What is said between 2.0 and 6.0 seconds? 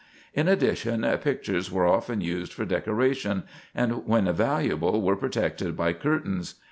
used for decoration, and when valuable were protected by